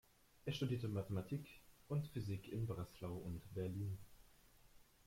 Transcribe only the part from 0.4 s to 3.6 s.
Er studierte Mathematik und Physik in Breslau und